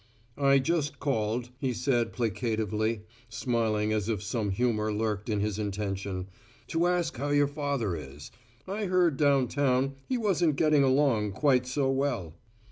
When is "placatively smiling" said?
2.11-3.93